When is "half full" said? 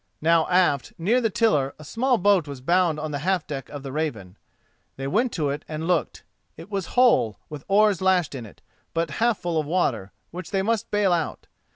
9.21-9.59